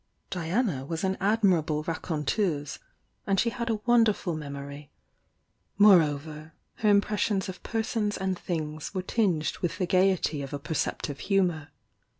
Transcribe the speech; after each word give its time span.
Diana 0.31 0.83
was 0.83 1.03
an 1.03 1.15
admirable 1.21 1.83
THE 1.83 1.91
YOUNG 1.91 1.99
DIANA 2.01 2.09
107 2.09 2.45
raconteuse, 2.49 2.79
and 3.27 3.39
she 3.39 3.49
had 3.51 3.69
a 3.69 3.75
wonilcrful 3.77 4.35
memory,— 4.35 4.89
moreover, 5.77 6.53
her 6.77 6.89
impressions 6.89 7.47
of 7.47 7.61
pcraons 7.61 8.17
and 8.17 8.39
things 8.39 8.95
wer 8.95 9.01
■ 9.03 9.05
tinged 9.05 9.59
with 9.59 9.77
the 9.77 9.85
gaiety 9.85 10.41
of 10.41 10.49
>>. 10.63 10.63
perceptive 10.63 11.19
humour. 11.19 11.67